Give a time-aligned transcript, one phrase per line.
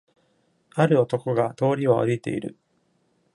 [0.73, 2.57] ある男が通りを歩いている。